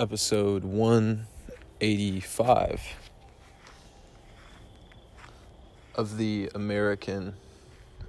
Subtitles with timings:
[0.00, 2.80] episode 185
[5.94, 7.34] of the American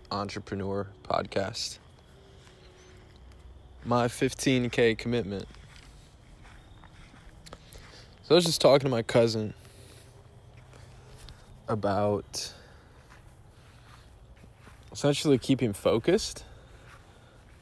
[0.10, 1.80] Entrepreneur Podcast.
[3.84, 5.50] My 15K commitment.
[8.24, 9.54] So I was just talking to my cousin
[11.68, 12.54] about
[14.94, 16.46] essentially keeping focused.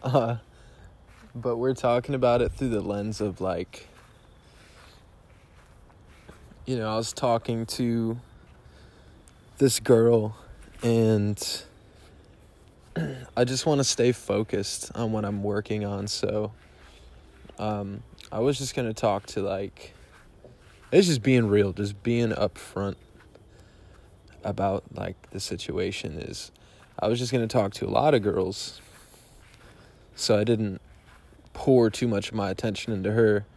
[0.03, 0.35] Uh,
[1.33, 3.88] but we're talking about it through the lens of like
[6.69, 8.19] you know, I was talking to
[9.57, 10.37] this girl
[10.83, 11.63] and
[13.35, 16.05] I just want to stay focused on what I'm working on.
[16.05, 16.51] So
[17.57, 19.95] um, I was just going to talk to like,
[20.91, 22.97] it's just being real, just being upfront
[24.43, 26.51] about like the situation is
[26.99, 28.79] I was just going to talk to a lot of girls.
[30.13, 30.81] So I didn't
[31.53, 33.47] pour too much of my attention into her.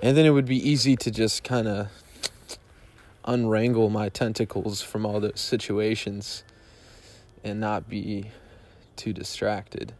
[0.00, 1.88] And then it would be easy to just kind of
[3.24, 6.42] unwrangle my tentacles from all those situations
[7.44, 8.30] and not be
[8.96, 9.92] too distracted.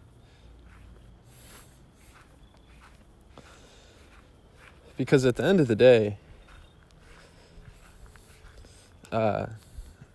[4.97, 6.19] Because at the end of the day,
[9.11, 9.47] uh,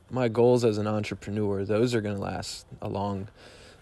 [0.10, 3.28] my goals as an entrepreneur, those are going to last a long,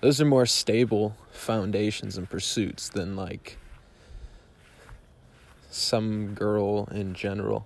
[0.01, 3.57] those are more stable foundations and pursuits than like
[5.75, 7.65] some girl in general.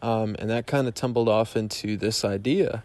[0.00, 2.84] Um, and that kind of tumbled off into this idea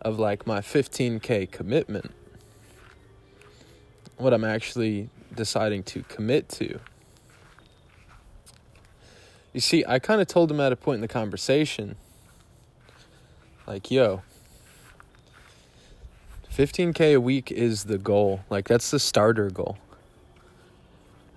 [0.00, 2.12] of like my 15K commitment,
[4.16, 6.78] what I'm actually deciding to commit to.
[9.52, 11.96] You see, I kind of told him at a point in the conversation,
[13.66, 14.22] like, yo,
[16.54, 18.40] 15K a week is the goal.
[18.48, 19.78] Like, that's the starter goal.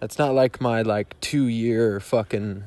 [0.03, 2.65] That's not like my like two year fucking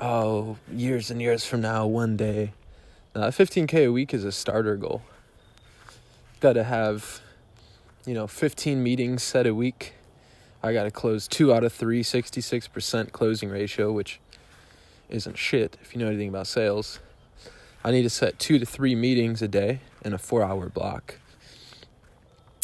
[0.00, 2.54] oh years and years from now one day.
[3.14, 5.02] Now, 15k a week is a starter goal.
[6.40, 7.20] Got to have
[8.04, 9.92] you know 15 meetings set a week.
[10.60, 14.18] I got to close 2 out of 3 66% closing ratio which
[15.08, 16.98] isn't shit if you know anything about sales.
[17.84, 21.20] I need to set 2 to 3 meetings a day in a 4-hour block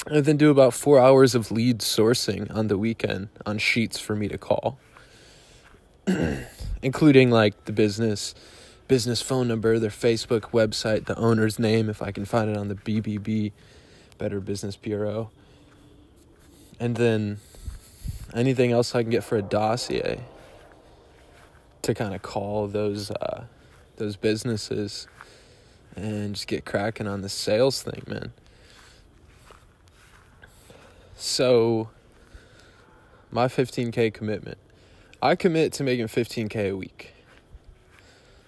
[0.06, 4.16] and then do about four hours of lead sourcing on the weekend on sheets for
[4.16, 4.78] me to call
[6.82, 8.34] including like the business
[8.88, 12.68] business phone number their facebook website the owner's name if i can find it on
[12.68, 13.52] the bbb
[14.22, 15.32] better business bureau.
[16.78, 17.38] And then
[18.32, 20.20] anything else i can get for a dossier
[21.82, 23.44] to kind of call those uh,
[23.96, 25.08] those businesses
[25.96, 28.32] and just get cracking on the sales thing man
[31.16, 31.90] so,
[33.30, 34.58] my 15K commitment.
[35.20, 37.14] I commit to making 15K a week.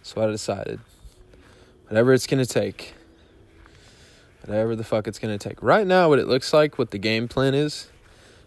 [0.03, 0.81] So I decided.
[1.89, 2.95] Whatever it's going to take.
[4.45, 5.63] Whatever the fuck it's going to take.
[5.63, 7.89] Right now, what it looks like, what the game plan is,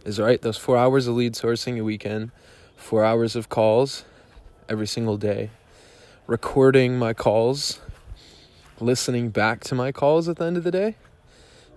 [0.05, 2.31] is right, those four hours of lead sourcing a weekend,
[2.75, 4.03] four hours of calls
[4.69, 5.49] every single day,
[6.27, 7.79] recording my calls,
[8.79, 10.95] listening back to my calls at the end of the day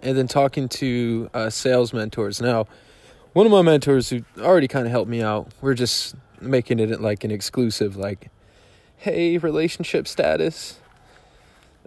[0.03, 2.41] and then talking to uh, sales mentors.
[2.41, 2.67] Now,
[3.33, 7.01] one of my mentors who already kind of helped me out, we're just making it
[7.01, 8.31] like an exclusive, like,
[8.97, 10.81] hey, relationship status.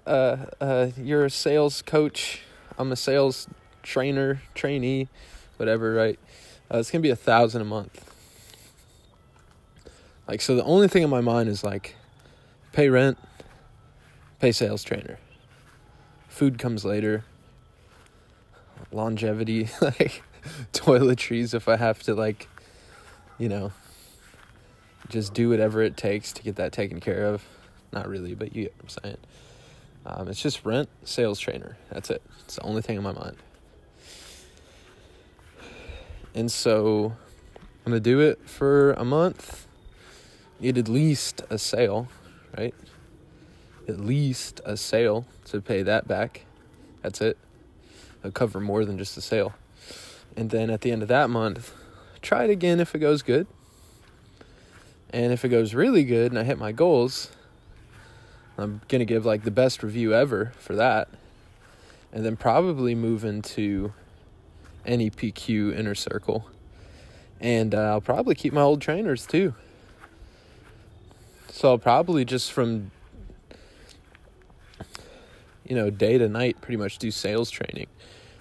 [0.05, 2.41] Uh, uh, you're a sales coach.
[2.77, 3.47] I'm a sales
[3.81, 5.07] trainer, trainee,
[5.57, 6.19] whatever, right?
[6.73, 8.09] Uh, it's gonna be a thousand a month.
[10.27, 11.95] Like, so the only thing in my mind is like,
[12.71, 13.17] pay rent,
[14.39, 15.19] pay sales trainer.
[16.29, 17.25] Food comes later
[18.93, 20.23] longevity like
[20.73, 22.47] toiletries if I have to like
[23.37, 23.71] you know
[25.09, 27.43] just do whatever it takes to get that taken care of.
[27.91, 29.17] Not really, but you get what I'm saying.
[30.05, 31.77] Um, it's just rent, sales trainer.
[31.91, 32.21] That's it.
[32.39, 33.37] It's the only thing in my mind.
[36.33, 37.13] And so
[37.85, 39.67] I'm gonna do it for a month.
[40.59, 42.07] Need at least a sale,
[42.57, 42.73] right?
[43.87, 46.45] At least a sale to pay that back.
[47.01, 47.37] That's it
[48.31, 49.53] cover more than just the sale.
[50.35, 51.73] And then at the end of that month,
[52.21, 53.47] try it again if it goes good.
[55.11, 57.31] And if it goes really good and I hit my goals,
[58.57, 61.07] I'm going to give like the best review ever for that.
[62.11, 63.93] And then probably move into
[64.85, 66.47] NEPQ inner circle.
[67.39, 69.53] And uh, I'll probably keep my old trainers too.
[71.49, 72.91] So I'll probably just from
[75.73, 77.87] you know day to night pretty much do sales training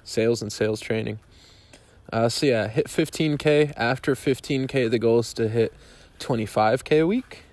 [0.04, 1.18] sales and sales training.
[2.12, 3.72] Uh, so yeah, hit 15k.
[3.74, 5.72] After 15k, the goal is to hit
[6.18, 7.44] 25k a week,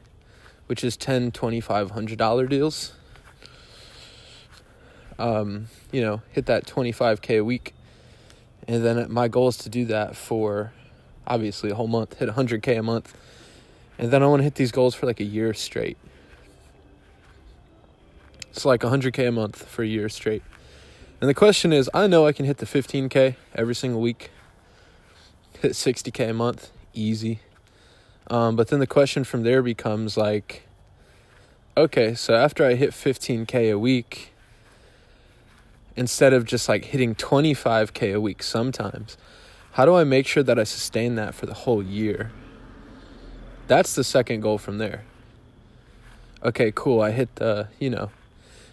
[0.68, 2.92] which is 10 2500 dollar deals.
[5.18, 7.74] Um, you know, hit that 25k a week,
[8.68, 10.74] and then my goal is to do that for
[11.26, 13.16] obviously a whole month, hit 100k a month,
[13.98, 15.98] and then I want to hit these goals for like a year straight.
[18.60, 20.44] It's like 100k a month for a year straight.
[21.22, 24.32] And the question is, I know I can hit the 15k every single week.
[25.62, 27.40] Hit 60k a month easy.
[28.30, 30.64] Um, but then the question from there becomes like
[31.78, 34.34] okay so after i hit 15k a week
[35.96, 39.16] instead of just like hitting 25k a week sometimes
[39.74, 42.30] how do i make sure that i sustain that for the whole year?
[43.68, 45.06] That's the second goal from there.
[46.44, 48.10] Okay cool i hit the you know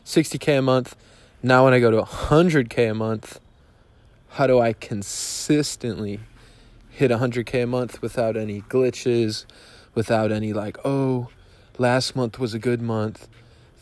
[0.07, 0.97] 60k a month
[1.43, 3.41] now when i go to 100k a month
[4.31, 6.21] how do i consistently
[6.97, 9.45] hit 100k a month without any glitches,
[9.95, 11.29] without any like, oh,
[11.77, 13.29] last month was a good month.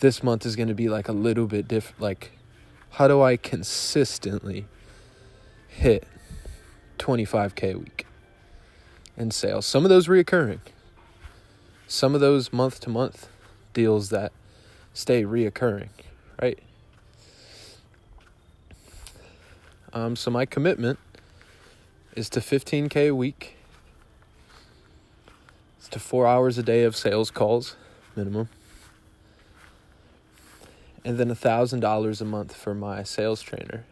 [0.01, 2.01] This month is going to be like a little bit different.
[2.01, 2.33] Like,
[2.91, 4.67] how do I consistently
[5.69, 6.09] hit
[6.99, 8.05] 25k a week
[9.17, 9.65] in sales?
[9.65, 10.59] Some of those reoccurring,
[11.87, 13.29] some of those month to month
[13.73, 14.33] deals that
[14.93, 15.91] stay reoccurring,
[16.41, 16.59] right?
[19.93, 20.99] Um, so my commitment
[22.17, 23.57] is to 15K a week.
[25.79, 27.77] It's to four hours a day of sales calls,
[28.17, 28.49] minimum.
[31.05, 33.85] And then a $1,000 a month for my sales trainer.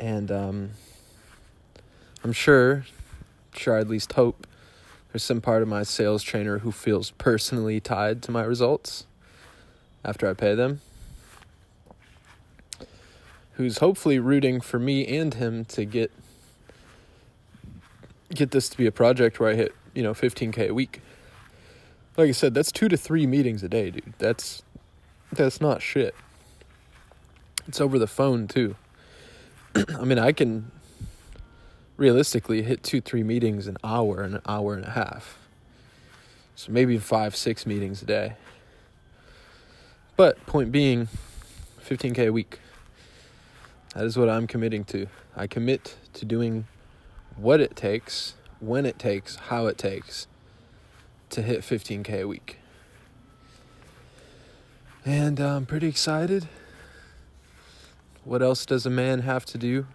[0.00, 0.70] And um,
[2.24, 2.84] I'm sure,
[3.54, 4.47] sure I at least hope,
[5.12, 9.06] there's some part of my sales trainer who feels personally tied to my results
[10.04, 10.80] after I pay them
[13.58, 16.12] who's hopefully rooting for me and him to get
[18.32, 21.00] get this to be a project where I hit, you know, 15k a week.
[22.16, 24.14] Like I said, that's 2 to 3 meetings a day, dude.
[24.18, 24.62] That's
[25.32, 26.14] that's not shit.
[27.66, 28.76] It's over the phone too.
[29.74, 30.70] I mean, I can
[31.98, 35.38] realistically hit 2 3 meetings an hour and an hour and a half.
[36.54, 38.36] So maybe 5 6 meetings a day.
[40.16, 41.08] But point being
[41.86, 42.60] 15k a week.
[43.94, 45.08] That is what I'm committing to.
[45.36, 46.66] I commit to doing
[47.36, 50.26] what it takes, when it takes, how it takes
[51.30, 52.58] to hit 15K a week.
[55.04, 56.48] And uh, I'm pretty excited.
[58.24, 59.86] What else does a man have to do?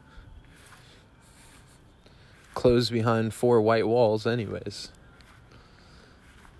[2.53, 4.89] Close behind four white walls, anyways.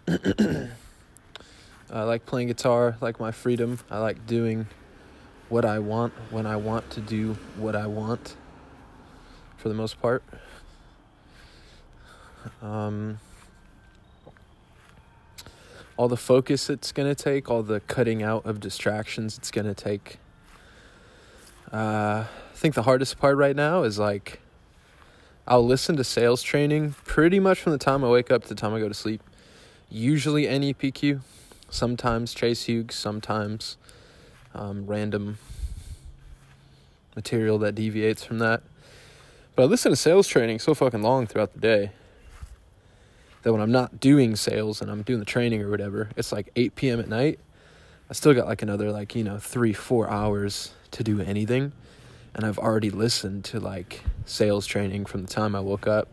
[0.08, 4.68] I like playing guitar, I like my freedom, I like doing
[5.50, 8.36] what I want when I want to do what I want
[9.58, 10.24] for the most part.
[12.62, 13.20] Um,
[15.96, 19.68] all the focus it's going to take, all the cutting out of distractions it's going
[19.68, 20.18] to take.
[21.72, 24.40] Uh, I think the hardest part right now is like
[25.46, 28.56] I'll listen to sales training pretty much from the time I wake up to the
[28.56, 29.22] time I go to sleep.
[29.90, 31.20] Usually NEPQ,
[31.70, 33.76] sometimes Chase Hughes, sometimes
[34.56, 35.38] um, random
[37.16, 38.64] material that deviates from that.
[39.56, 41.92] But I listen to sales training so fucking long throughout the day
[43.44, 46.50] that when I'm not doing sales and I'm doing the training or whatever, it's like
[46.56, 47.00] 8 p.m.
[47.02, 47.40] at night.
[48.10, 51.74] I still got like another like, you know, three, four hours to do anything.
[52.36, 56.08] And I've already listened to like sales training from the time I woke up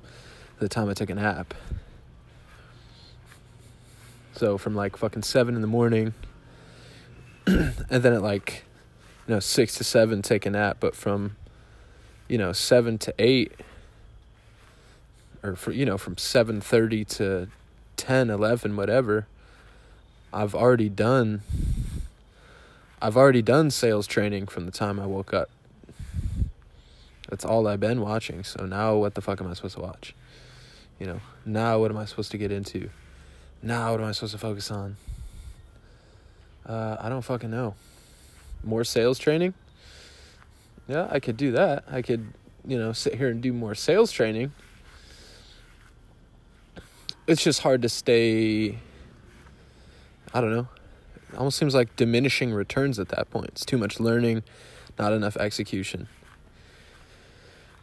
[0.59, 1.55] to the time I took a nap.
[4.35, 6.15] So from like fucking seven in the morning
[7.47, 8.65] and then at like
[9.27, 11.37] you know six to seven take a nap, but from
[12.29, 13.53] you know seven to eight
[15.43, 17.49] or for you know from 7:30 to
[17.97, 19.27] 10 11 whatever
[20.33, 21.43] I've already done
[23.03, 25.51] I've already done sales training from the time I woke up
[27.31, 30.15] that's all I've been watching so now what the fuck am I supposed to watch
[30.99, 32.91] you know now what am I supposed to get into
[33.63, 34.97] now what am I supposed to focus on
[36.67, 37.75] uh, I don't fucking know.
[38.63, 39.55] More sales training?
[40.87, 41.85] Yeah, I could do that.
[41.91, 42.33] I could,
[42.67, 44.53] you know, sit here and do more sales training.
[47.27, 48.79] It's just hard to stay.
[50.33, 50.69] I don't know.
[51.33, 53.49] It almost seems like diminishing returns at that point.
[53.49, 54.43] It's too much learning,
[54.99, 56.09] not enough execution.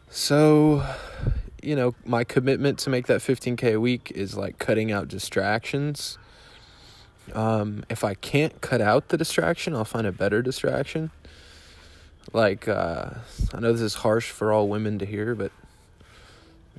[0.10, 0.84] So,
[1.62, 6.18] you know, my commitment to make that 15K a week is like cutting out distractions
[7.34, 11.12] um, if I can't cut out the distraction, I'll find a better distraction.
[12.34, 13.12] like uh,
[13.54, 15.52] I know this is harsh for all women to hear, but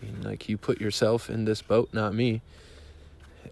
[0.01, 2.43] I mean, like you put yourself in this boat, not me.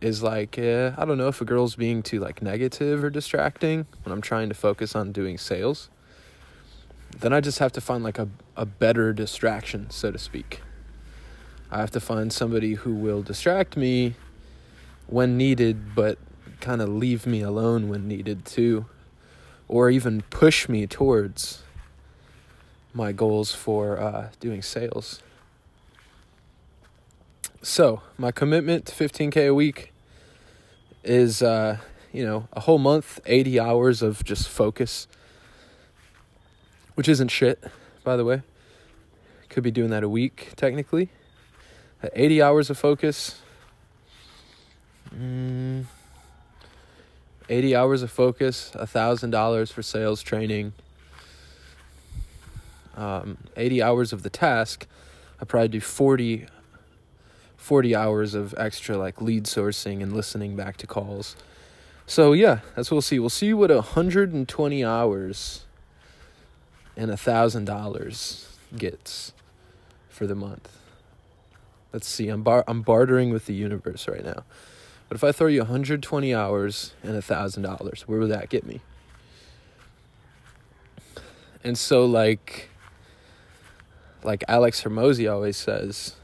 [0.00, 3.87] Is like uh, I don't know if a girl's being too like negative or distracting
[4.04, 5.88] when I'm trying to focus on doing sales.
[7.18, 10.62] Then I just have to find like a a better distraction, so to speak.
[11.70, 14.14] I have to find somebody who will distract me
[15.06, 16.18] when needed, but
[16.61, 18.87] kind of leave me alone when needed too,
[19.68, 21.62] or even push me towards
[22.94, 25.23] my goals for uh, doing sales.
[27.62, 29.92] So, my commitment to 15K a week
[31.02, 31.78] is, uh,
[32.12, 35.08] you know, a whole month, 80 hours of just focus,
[36.96, 37.62] which isn't shit,
[38.02, 38.42] by the way.
[39.48, 41.10] Could be doing that a week, technically.
[42.14, 43.40] 80 hours of focus.
[45.14, 45.84] Mm,
[47.48, 50.72] 80 hours of focus, $1,000 for sales training.
[52.96, 54.86] Um, 80 hours of the task,
[55.40, 56.46] I probably do 40,
[57.58, 61.36] 40 hours of extra like lead sourcing and listening back to calls.
[62.06, 63.18] So yeah, that's what we'll see.
[63.18, 65.65] We'll see what 120 hours
[66.96, 69.32] and a $1,000 gets
[70.08, 70.78] for the month.
[71.92, 72.28] Let's see.
[72.28, 74.44] I'm bar- I'm bartering with the universe right now.
[75.08, 78.80] But if I throw you 120 hours and a $1,000, where would that get me?
[81.62, 82.68] And so like
[84.22, 86.16] like Alex Hormozi always says,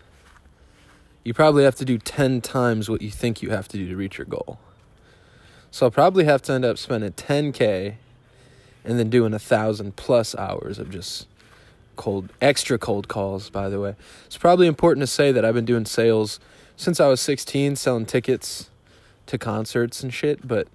[1.25, 3.97] you probably have to do 10 times what you think you have to do to
[3.97, 4.59] reach your goal.
[5.71, 7.95] So I'll probably have to end up spending 10k
[8.85, 11.27] and then doing a thousand plus hours of just
[11.97, 13.95] cold extra cold calls by the way.
[14.27, 16.41] It's probably important to say that i've been doing sales
[16.77, 18.71] since i was 16 selling tickets
[19.27, 20.69] to concerts and shit but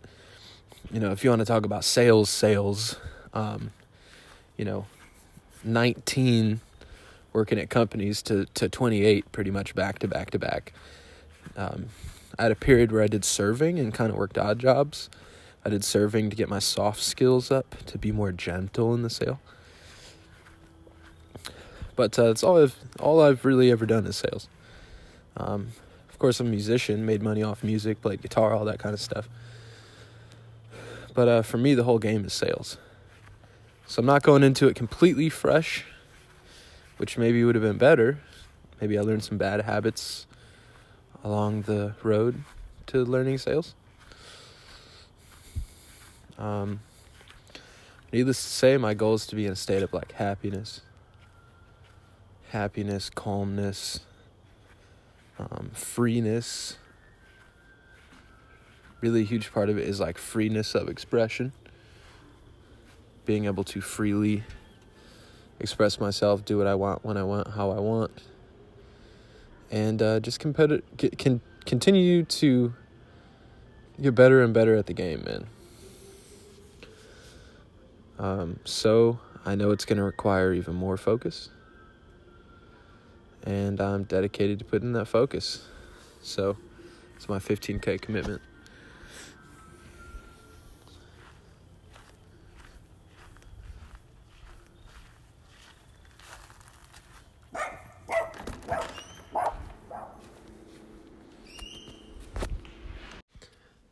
[0.92, 2.98] you know if you want to talk about sales sales
[3.34, 3.72] um,
[4.58, 4.86] you know
[5.64, 6.62] 19
[7.34, 10.74] working at companies to, to 28 pretty much back to back to back.
[11.56, 11.88] Um,
[12.38, 15.10] i had a period where i did serving and kind of worked odd jobs
[15.68, 19.10] i did serving to get my soft skills up to be more gentle in the
[19.10, 19.40] sale
[21.98, 24.48] but uh, that's all I've all I've really ever done is sales.
[25.36, 25.70] Um,
[26.10, 29.02] of course, I'm a musician, made money off music, played guitar, all that kind of
[29.02, 29.28] stuff.
[31.14, 32.78] But uh, for me, the whole game is sales.
[33.88, 35.86] So I'm not going into it completely fresh,
[36.98, 38.20] which maybe would have been better.
[38.80, 40.28] Maybe I learned some bad habits
[41.24, 42.44] along the road
[42.88, 43.74] to learning sales.
[46.38, 46.82] Um,
[48.14, 50.82] needless to say, my goal is to be in a state of like happiness
[52.50, 54.00] happiness, calmness,
[55.40, 56.78] um, freeness.
[59.02, 61.52] Really, huge part of it is like freeness of expression.
[63.26, 64.44] Being able to freely
[65.60, 68.12] express myself, do what I want, when I want, how I want,
[69.70, 70.82] and uh, just competi-
[71.18, 72.74] can continue to
[74.02, 75.48] get better and better at the game, man.
[78.20, 81.50] Um, so I know it's going to require even more focus
[83.48, 85.64] and I'm dedicated to putting that focus.
[86.22, 86.58] So
[87.16, 88.42] it's my 15K commitment.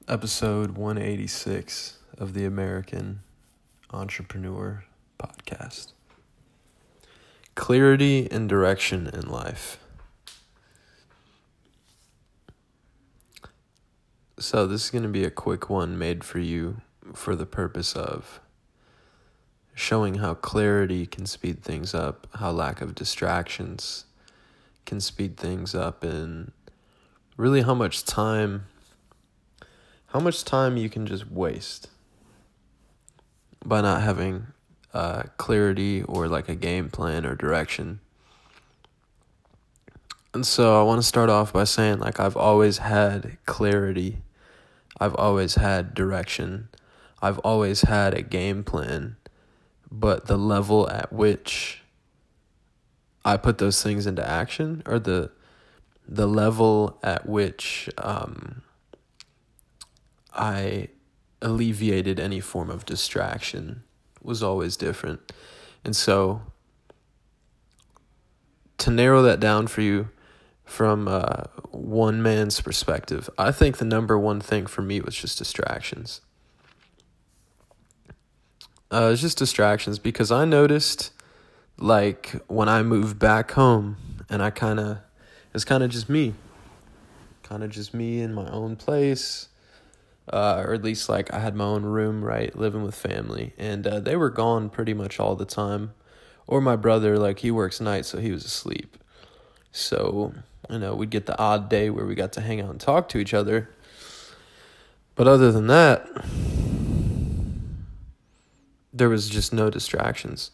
[0.08, 3.22] Episode 186 of the American
[3.96, 4.84] Entrepreneur
[5.18, 5.94] Podcast
[7.56, 9.80] clarity and direction in life.
[14.38, 16.82] So, this is going to be a quick one made for you
[17.14, 18.42] for the purpose of
[19.74, 24.06] showing how clarity can speed things up, how lack of distractions
[24.86, 26.52] can speed things up, and
[27.38, 28.66] really how much time
[30.08, 31.90] how much time you can just waste
[33.66, 34.48] by not having
[34.94, 38.00] uh, clarity or like a game plan or direction.
[40.34, 44.18] And so I want to start off by saying, like, I've always had clarity,
[45.00, 46.68] I've always had direction,
[47.22, 49.16] I've always had a game plan,
[49.90, 51.82] but the level at which
[53.24, 55.32] I put those things into action or the
[56.08, 58.62] the level at which um,
[60.34, 60.90] I
[61.46, 63.84] alleviated any form of distraction
[64.22, 65.32] was always different.
[65.86, 66.42] And so
[68.80, 70.10] to narrow that down for you
[70.64, 75.38] from uh, one man's perspective, I think the number one thing for me was just
[75.38, 76.22] distractions.
[78.92, 81.12] Uh, it's just distractions because I noticed,
[81.78, 83.98] like when I moved back home,
[84.30, 84.98] and I kind of,
[85.54, 86.34] it's kind of just me,
[87.44, 89.50] kind of just me in my own place,
[90.32, 93.86] uh, or at least like I had my own room, right, living with family, and
[93.86, 95.94] uh, they were gone pretty much all the time,
[96.48, 98.98] or my brother, like he works nights, so he was asleep,
[99.72, 100.34] so
[100.70, 103.10] you know we'd get the odd day where we got to hang out and talk
[103.10, 103.70] to each other,
[105.16, 106.08] but other than that
[108.96, 110.52] there was just no distractions.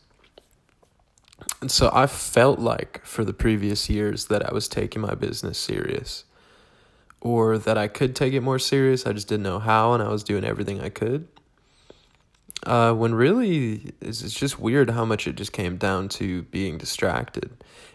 [1.61, 5.59] And so I felt like for the previous years that I was taking my business
[5.59, 6.25] serious
[7.21, 9.05] or that I could take it more serious.
[9.05, 11.27] I just didn't know how and I was doing everything I could.
[12.63, 16.77] Uh, when really, it's, it's just weird how much it just came down to being
[16.77, 17.49] distracted.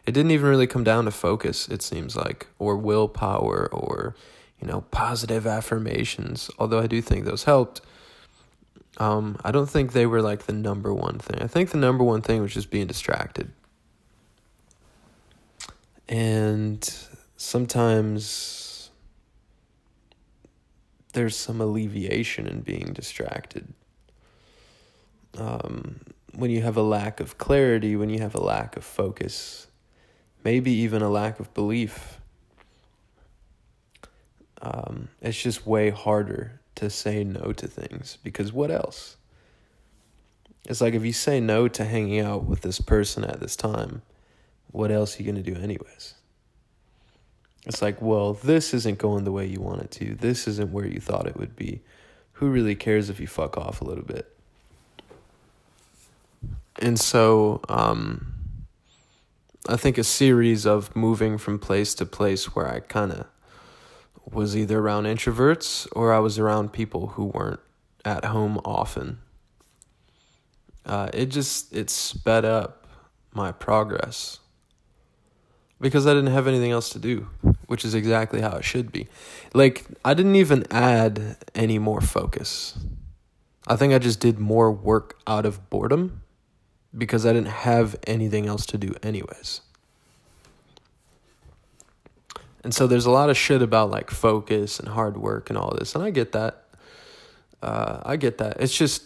[0.07, 4.17] It didn't even really come down to focus, it seems like, or willpower or,
[4.61, 7.81] you know, positive affirmations, although I do think those helped
[8.99, 11.43] um, I don't think they were like the number one thing.
[11.43, 13.51] I think the number one thing was just being distracted.
[16.09, 16.89] And
[17.37, 18.66] sometimes
[21.17, 23.73] there's some alleviation in being distracted.
[25.39, 26.01] Um,
[26.35, 29.67] when you have a lack of clarity, when you have a lack of focus,
[30.45, 32.21] maybe even a lack of belief,
[34.61, 39.17] um, it's just way harder to say no to things because what else?
[40.69, 44.03] It's like if you say no to hanging out with this person at this time,
[44.71, 46.16] what else are you going to do, anyways?
[47.67, 50.15] It's like, well, this isn't going the way you want it to.
[50.15, 51.83] This isn't where you thought it would be.
[52.35, 54.33] Who really cares if you fuck off a little bit?
[56.79, 58.35] And so, um,
[59.69, 63.27] I think a series of moving from place to place where I kind of
[64.31, 67.61] was either around introverts or I was around people who weren't
[68.05, 69.19] at home often.
[70.85, 72.87] Uh, it just it sped up
[73.35, 74.39] my progress
[75.81, 77.29] because I didn't have anything else to do,
[77.67, 79.09] which is exactly how it should be.
[79.55, 82.79] Like I didn't even add any more focus.
[83.67, 86.23] I think I just did more work out of boredom
[86.97, 89.61] because I didn't have anything else to do anyways.
[92.63, 95.75] And so there's a lot of shit about like focus and hard work and all
[95.79, 96.65] this, and I get that.
[97.63, 98.61] Uh, I get that.
[98.61, 99.05] It's just,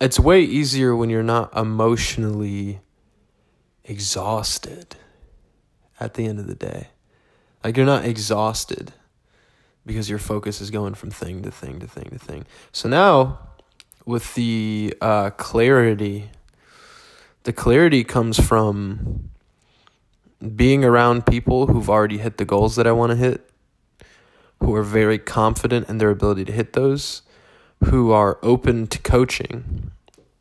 [0.00, 2.80] it's way easier when you're not emotionally
[3.84, 4.96] exhausted
[6.00, 6.88] at the end of the day.
[7.62, 8.92] Like you're not exhausted
[9.86, 12.46] because your focus is going from thing to thing to thing to thing.
[12.72, 13.38] So now,
[14.04, 16.30] with the uh, clarity,
[17.44, 19.30] the clarity comes from
[20.56, 23.48] being around people who've already hit the goals that I want to hit,
[24.60, 27.22] who are very confident in their ability to hit those,
[27.84, 29.90] who are open to coaching.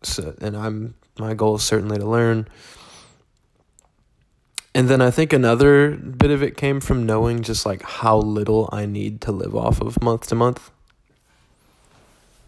[0.02, 2.48] So, and I'm my goal is certainly to learn.
[4.76, 8.70] And then I think another bit of it came from knowing just like how little
[8.72, 10.72] I need to live off of month to month.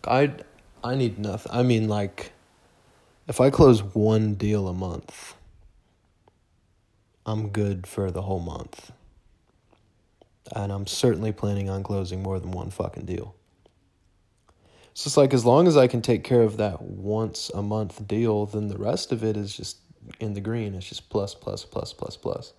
[0.07, 0.31] I
[0.83, 1.51] I need nothing.
[1.51, 2.31] I mean like
[3.27, 5.35] if I close one deal a month,
[7.25, 8.91] I'm good for the whole month.
[10.55, 13.35] And I'm certainly planning on closing more than one fucking deal.
[14.93, 18.07] So it's like as long as I can take care of that once a month
[18.07, 19.77] deal, then the rest of it is just
[20.19, 20.75] in the green.
[20.75, 22.53] It's just plus, plus, plus, plus, plus.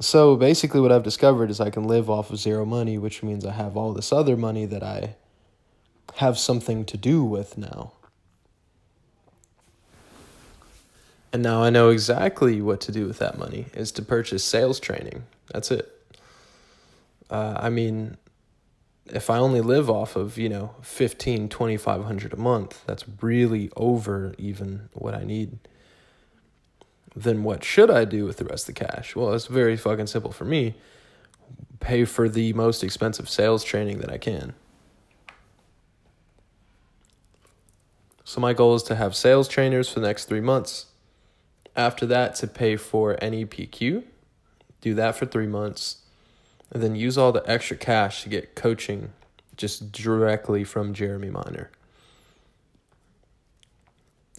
[0.00, 3.44] So basically, what I've discovered is I can live off of zero money, which means
[3.44, 5.16] I have all this other money that I
[6.16, 7.92] have something to do with now.
[11.32, 14.80] And now I know exactly what to do with that money is to purchase sales
[14.80, 15.24] training.
[15.52, 15.88] That's it.
[17.28, 18.16] Uh, I mean,
[19.06, 24.34] if I only live off of, you know, 15, 2500 a month, that's really over
[24.38, 25.58] even what I need.
[27.14, 29.16] Then what should I do with the rest of the cash?
[29.16, 30.74] Well, it's very fucking simple for me.
[31.80, 34.54] Pay for the most expensive sales training that I can.
[38.24, 40.86] So my goal is to have sales trainers for the next 3 months
[41.76, 44.02] after that, to pay for NEPQ,
[44.80, 45.98] do that for three months,
[46.70, 49.12] and then use all the extra cash to get coaching
[49.56, 51.70] just directly from Jeremy Miner,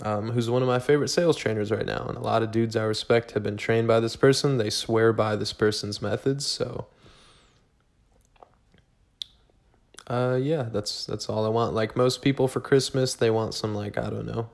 [0.01, 2.05] um, who's one of my favorite sales trainers right now.
[2.07, 4.57] And a lot of dudes I respect have been trained by this person.
[4.57, 6.45] They swear by this person's methods.
[6.45, 6.87] So,
[10.07, 11.73] uh, yeah, that's that's all I want.
[11.73, 14.49] Like most people for Christmas, they want some like I don't know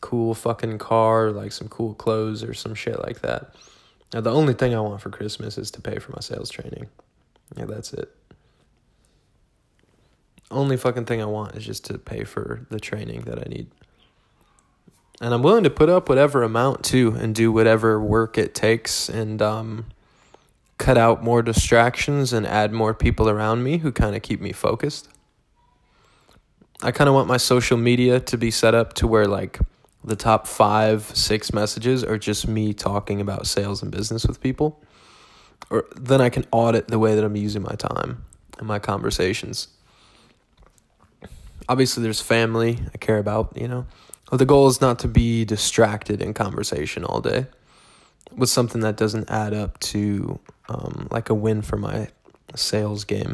[0.00, 3.54] cool fucking car, like some cool clothes or some shit like that.
[4.12, 6.88] Now, the only thing I want for Christmas is to pay for my sales training.
[7.56, 8.10] Yeah, that's it.
[10.50, 13.70] only fucking thing I want is just to pay for the training that I need.
[15.20, 19.08] And I'm willing to put up whatever amount too and do whatever work it takes
[19.08, 19.86] and um,
[20.78, 24.52] cut out more distractions and add more people around me who kind of keep me
[24.52, 25.08] focused.
[26.82, 29.58] I kind of want my social media to be set up to where like
[30.02, 34.82] the top five, six messages are just me talking about sales and business with people.
[35.68, 38.24] Or then I can audit the way that I'm using my time
[38.58, 39.68] and my conversations.
[41.68, 43.86] Obviously, there's family I care about, you know.
[44.30, 47.46] The goal is not to be distracted in conversation all day
[48.36, 50.38] with something that doesn't add up to
[50.68, 52.08] um, like a win for my
[52.54, 53.32] sales game.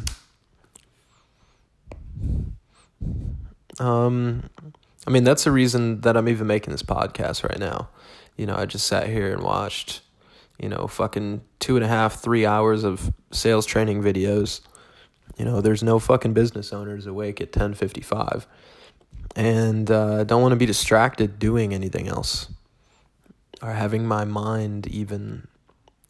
[3.79, 4.49] Um,
[5.07, 7.89] I mean, that's the reason that I'm even making this podcast right now.
[8.37, 10.01] You know, I just sat here and watched,
[10.59, 14.61] you know, fucking two and a half, three hours of sales training videos.
[15.37, 18.47] You know, there's no fucking business owners awake at 1055.
[19.37, 22.49] And uh, don't want to be distracted doing anything else.
[23.63, 25.47] Or having my mind even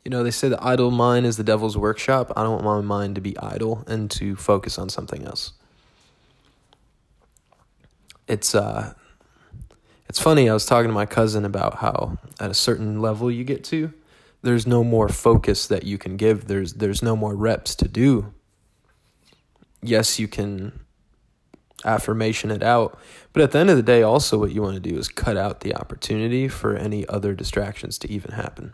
[0.04, 2.32] you know, they say the idle mind is the devil's workshop.
[2.36, 5.52] I don't want my mind to be idle and to focus on something else
[8.28, 8.92] it's uh
[10.08, 13.44] it's funny i was talking to my cousin about how at a certain level you
[13.44, 13.92] get to
[14.42, 18.32] there's no more focus that you can give there's there's no more reps to do
[19.82, 20.72] yes you can
[21.86, 22.98] affirmation it out
[23.32, 25.36] but at the end of the day also what you want to do is cut
[25.36, 28.72] out the opportunity for any other distractions to even happen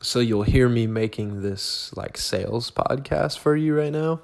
[0.00, 4.20] so you'll hear me making this like sales podcast for you right now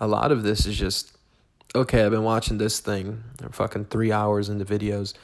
[0.00, 1.16] a lot of this is just
[1.74, 3.22] okay, I've been watching this thing.
[3.42, 5.14] I'm fucking three hours into videos.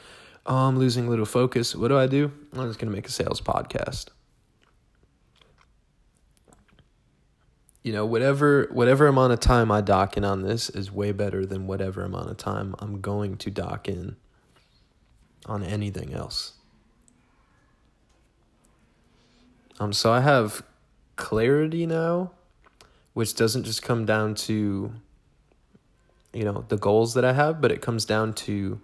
[0.45, 1.75] Oh, I'm losing a little focus.
[1.75, 2.31] What do I do?
[2.53, 4.07] I'm just gonna make a sales podcast.
[7.83, 11.45] You know, whatever whatever amount of time I dock in on this is way better
[11.45, 14.17] than whatever amount of time I'm going to dock in
[15.45, 16.53] on anything else.
[19.79, 20.61] Um, so I have
[21.15, 22.31] clarity now
[23.19, 24.93] which doesn't just come down to
[26.31, 28.79] you know the goals that I have, but it comes down to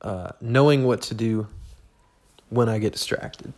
[0.00, 1.46] uh, knowing what to do
[2.48, 3.52] when I get distracted.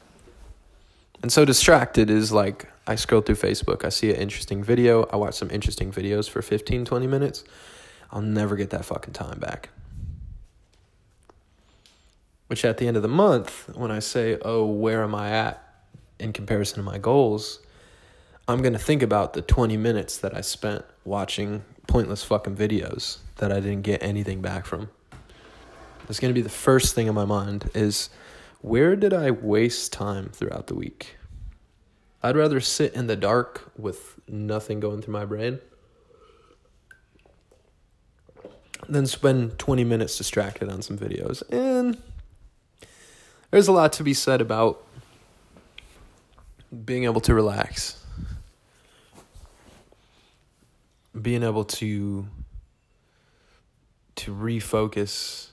[1.23, 5.17] And so distracted is like I scroll through Facebook, I see an interesting video, I
[5.17, 7.45] watch some interesting videos for 15, 20 minutes.
[8.11, 9.71] I'll never get that fucking time back.
[12.49, 15.63] Which at the end of the month, when I say, oh, where am I at
[16.19, 17.61] in comparison to my goals,
[18.47, 23.19] I'm going to think about the 20 minutes that I spent watching pointless fucking videos
[23.37, 24.91] that I didn't get anything back from.
[26.09, 28.11] It's going to be the first thing in my mind is
[28.61, 31.17] where did I waste time throughout the week?
[32.25, 35.59] I'd rather sit in the dark with nothing going through my brain
[38.89, 41.43] than spend 20 minutes distracted on some videos.
[41.53, 42.01] And
[43.51, 44.83] there's a lot to be said about
[46.87, 48.03] being able to relax
[51.21, 52.27] being able to
[54.17, 55.49] to refocus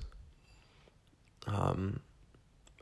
[1.48, 2.00] um,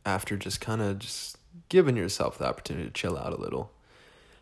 [0.05, 1.37] after just kind of just
[1.69, 3.71] giving yourself the opportunity to chill out a little.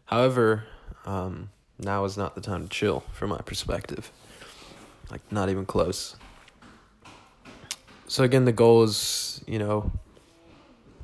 [0.07, 0.65] However,
[1.05, 4.11] um, now is not the time to chill from my perspective.
[5.09, 6.15] Like not even close.
[8.07, 9.91] So again, the goal is you know,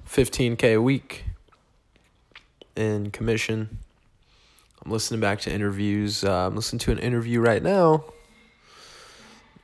[0.04, 1.24] fifteen k a week
[2.76, 3.78] in commission
[4.86, 6.26] I'm listening back to interviews.
[6.26, 8.04] Uh, I'm listening to an interview right now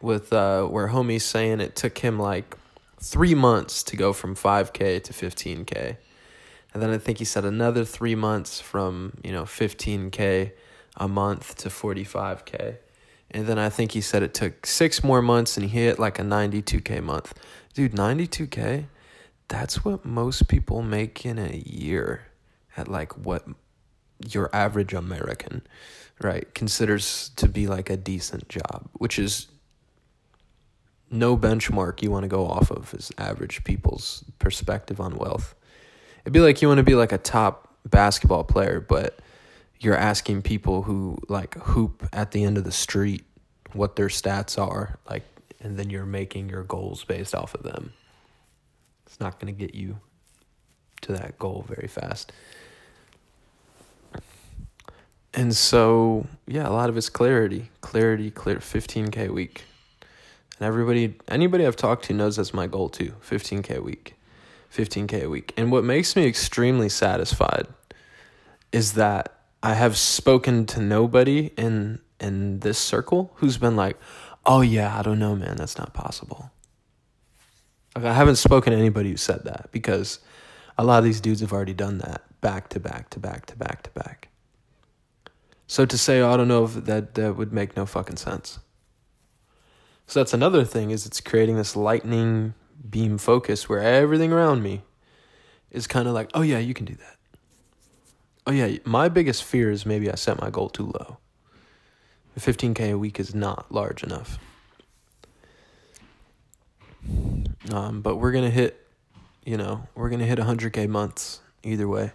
[0.02, 2.56] with uh, where homie's saying it took him like
[3.02, 5.98] three months to go from 5K to 15K.
[6.74, 10.52] And then I think he said another three months from, you know, 15K
[10.98, 12.78] a month to 45K.
[13.32, 16.20] And then I think he said it took six more months and he hit like
[16.20, 17.34] a 92K month.
[17.74, 18.86] Dude, 92K,
[19.48, 22.28] that's what most people make in a year
[22.76, 23.46] at like what
[24.28, 25.62] your average American,
[26.22, 29.48] right, considers to be like a decent job, which is
[31.12, 35.56] no benchmark you want to go off of is average people's perspective on wealth.
[36.30, 39.18] It'd be like you want to be like a top basketball player, but
[39.80, 43.24] you're asking people who like hoop at the end of the street
[43.74, 45.24] what their stats are, like,
[45.60, 47.94] and then you're making your goals based off of them.
[49.08, 50.02] It's not going to get you
[51.02, 52.32] to that goal very fast.
[55.34, 59.64] And so, yeah, a lot of it's clarity, clarity, clear, 15K a week.
[60.60, 64.14] And everybody, anybody I've talked to knows that's my goal too 15K a week.
[64.74, 65.54] 15K a week.
[65.58, 67.68] And what makes me extremely satisfied
[68.72, 73.98] is that I have spoken to nobody in in this circle who's been like,
[74.46, 76.52] "Oh yeah, I don't know, man, that's not possible."
[77.96, 80.20] Like, I haven't spoken to anybody who said that because
[80.78, 83.56] a lot of these dudes have already done that back to back to back to
[83.56, 84.30] back to back.
[85.68, 88.60] So to say, oh, I don't know if that that would make no fucking sense.
[90.08, 92.54] So that's another thing is it's creating this lightning
[92.88, 94.84] beam focus where everything around me
[95.72, 97.18] is kind of like, oh yeah, you can do that.
[98.48, 101.18] Oh yeah, my biggest fear is maybe I set my goal too low.
[102.40, 104.40] 15k a week is not large enough.
[107.72, 108.88] Um, but we're gonna hit,
[109.46, 112.14] you know, we're gonna hit 100k months either way.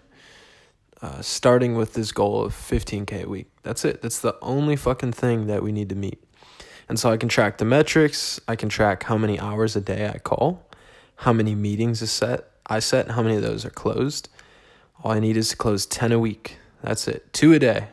[1.02, 3.48] Uh, starting with this goal of 15k a week.
[3.62, 4.00] That's it.
[4.00, 6.23] That's the only fucking thing that we need to meet.
[6.88, 8.40] And so I can track the metrics.
[8.46, 10.66] I can track how many hours a day I call,
[11.16, 14.28] how many meetings set I set, how many of those are closed.
[15.02, 16.56] All I need is to close 10 a week.
[16.82, 17.32] That's it.
[17.32, 17.88] Two a day.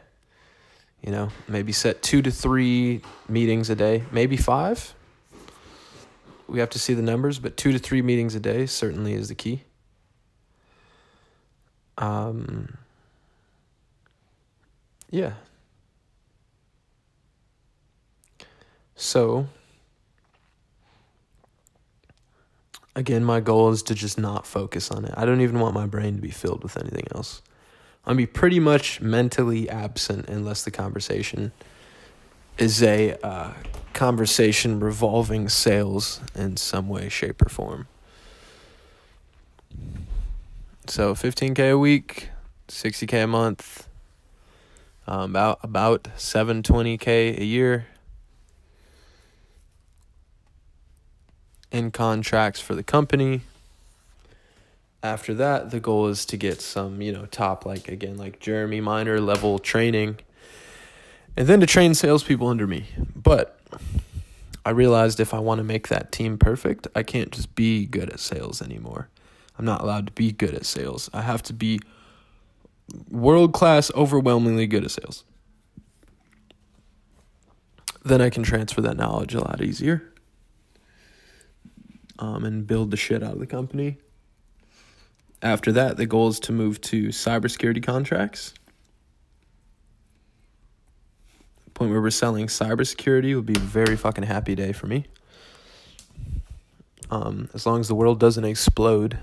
[1.01, 4.93] You know, maybe set two to three meetings a day, maybe five.
[6.47, 9.29] We have to see the numbers, but two to three meetings a day certainly is
[9.29, 9.63] the key.
[11.97, 12.77] Um,
[15.09, 15.33] yeah.
[19.01, 19.47] So,
[22.95, 25.13] again, my goal is to just not focus on it.
[25.17, 27.41] I don't even want my brain to be filled with anything else.
[28.05, 31.51] I'll be pretty much mentally absent unless the conversation
[32.59, 33.53] is a uh,
[33.93, 37.87] conversation revolving sales in some way, shape, or form.
[40.85, 42.29] So 15k a week,
[42.67, 43.87] 60k a month,
[45.07, 47.87] um, about about 720k a year
[51.71, 53.41] in contracts for the company
[55.03, 58.81] after that, the goal is to get some, you know, top, like, again, like Jeremy
[58.81, 60.17] Miner level training,
[61.35, 62.85] and then to train salespeople under me.
[63.15, 63.59] But
[64.63, 68.11] I realized if I want to make that team perfect, I can't just be good
[68.11, 69.09] at sales anymore.
[69.57, 71.09] I'm not allowed to be good at sales.
[71.13, 71.79] I have to be
[73.09, 75.23] world class, overwhelmingly good at sales.
[78.03, 80.10] Then I can transfer that knowledge a lot easier
[82.21, 83.97] um, and build the shit out of the company
[85.41, 88.53] after that, the goal is to move to cybersecurity contracts.
[91.73, 95.05] point where we're selling cybersecurity would be a very fucking happy day for me.
[97.09, 99.17] Um, as long as the world doesn't explode,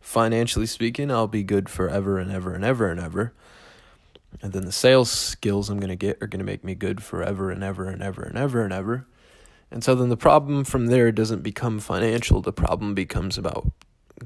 [0.00, 3.32] financially speaking, I'll be good forever and ever and ever and ever.
[4.42, 7.02] And then the sales skills I'm going to get are going to make me good
[7.02, 9.06] forever and ever and ever and ever and ever.
[9.74, 12.40] And so then the problem from there doesn't become financial.
[12.40, 13.72] The problem becomes about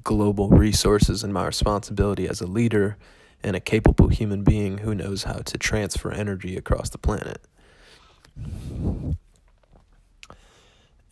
[0.05, 2.99] global resources and my responsibility as a leader
[3.43, 7.41] and a capable human being who knows how to transfer energy across the planet.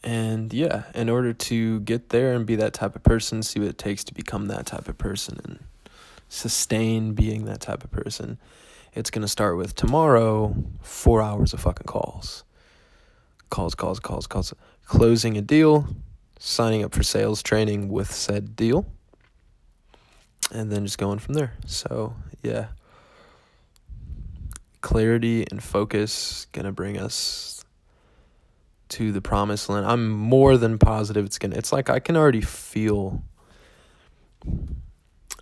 [0.05, 3.71] And yeah, in order to get there and be that type of person, see what
[3.71, 5.61] it takes to become that type of person and
[6.29, 8.37] sustain being that type of person,
[8.93, 12.45] it's going to start with tomorrow, four hours of fucking calls.
[13.51, 14.53] Calls, calls, calls, calls.
[14.85, 15.89] Closing a deal,
[16.39, 18.87] signing up for sales training with said deal
[20.53, 21.53] and then just going from there.
[21.67, 22.67] So, yeah.
[24.81, 27.65] Clarity and focus going to bring us
[28.91, 29.87] to the promised land.
[29.87, 33.23] I'm more than positive it's going to it's like I can already feel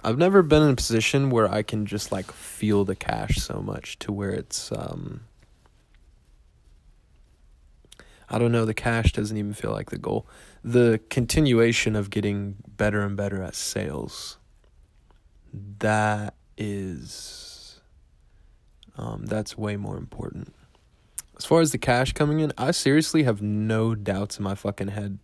[0.02, 3.60] I've never been in a position where I can just like feel the cash so
[3.60, 5.20] much to where it's um
[8.30, 10.26] I don't know, the cash doesn't even feel like the goal.
[10.62, 14.38] The continuation of getting better and better at sales,
[15.78, 17.80] that is,
[18.96, 20.54] um, that's way more important.
[21.37, 24.88] As far as the cash coming in, I seriously have no doubts in my fucking
[24.88, 25.18] head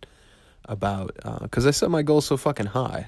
[0.65, 3.07] about, because uh, I set my goal so fucking high.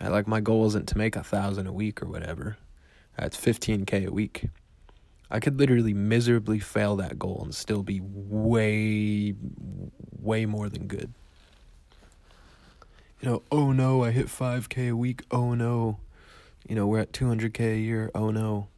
[0.00, 2.58] I, like, my goal isn't to make a thousand a week or whatever.
[3.16, 4.48] That's 15K a week.
[5.30, 9.34] I could literally miserably fail that goal and still be way,
[10.20, 11.12] way more than good.
[13.20, 15.22] You know, oh no, I hit 5K a week.
[15.30, 15.98] Oh no.
[16.68, 18.10] You know, we're at 200K a year.
[18.14, 18.68] Oh no.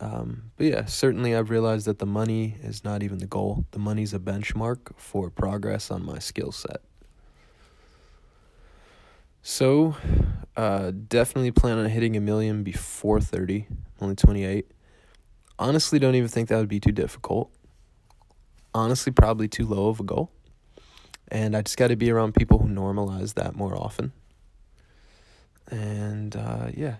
[0.00, 3.64] Um, but yeah, certainly I've realized that the money is not even the goal.
[3.70, 6.80] The money's a benchmark for progress on my skill set.
[9.42, 9.96] So,
[10.56, 13.66] uh, definitely plan on hitting a million before 30.
[13.68, 14.66] I'm only 28
[15.58, 17.50] honestly don't even think that would be too difficult.
[18.74, 20.30] Honestly, probably too low of a goal.
[21.28, 24.12] And I just got to be around people who normalize that more often.
[25.70, 26.96] And uh, yeah,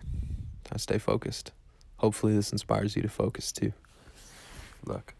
[0.72, 1.52] I stay focused.
[1.98, 3.72] Hopefully, this inspires you to focus too.
[4.84, 5.14] Look.